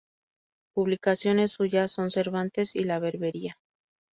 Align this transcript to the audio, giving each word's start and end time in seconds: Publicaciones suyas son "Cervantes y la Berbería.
Publicaciones 0.73 1.51
suyas 1.51 1.91
son 1.91 2.09
"Cervantes 2.09 2.75
y 2.75 2.85
la 2.85 2.97
Berbería. 2.97 3.59